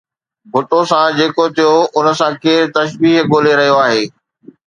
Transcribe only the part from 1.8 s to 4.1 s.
ان سان ڪير تشبيهه ڳولي رهيو آهي؟